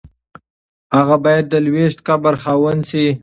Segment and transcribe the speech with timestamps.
[0.97, 3.07] هغه باید د لویشت قبر خاوند شي.